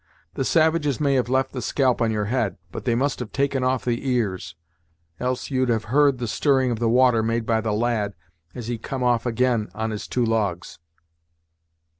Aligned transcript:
The 0.33 0.43
savages 0.43 0.99
may 0.99 1.13
have 1.13 1.29
left 1.29 1.51
the 1.51 1.61
scalp 1.61 2.01
on 2.01 2.09
your 2.09 2.25
head, 2.25 2.57
but 2.71 2.85
they 2.85 2.95
must 2.95 3.19
have 3.19 3.31
taken 3.31 3.63
off 3.63 3.85
the 3.85 4.09
ears; 4.09 4.55
else 5.19 5.51
you'd 5.51 5.69
have 5.69 5.83
heard 5.93 6.17
the 6.17 6.27
stirring 6.27 6.71
of 6.71 6.79
the 6.79 6.89
water 6.89 7.21
made 7.21 7.45
by 7.45 7.61
the 7.61 7.71
lad 7.73 8.15
as 8.55 8.67
he 8.67 8.79
come 8.79 9.03
off 9.03 9.27
ag'in 9.27 9.69
on 9.75 9.91
his 9.91 10.07
two 10.07 10.25
logs. 10.25 10.79